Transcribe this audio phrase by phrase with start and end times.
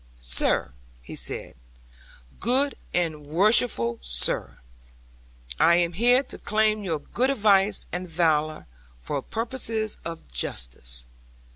[0.19, 0.71] '"Sir,"
[1.13, 1.53] said he,
[2.39, 4.57] "good and worshipful sir,
[5.59, 8.65] I am here to claim your good advice and valour;
[8.99, 11.05] for purposes of justice.